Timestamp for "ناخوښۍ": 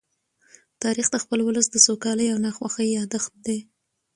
2.45-2.87